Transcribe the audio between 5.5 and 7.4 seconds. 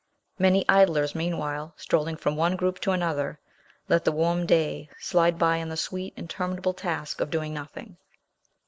in the sweet, interminable task of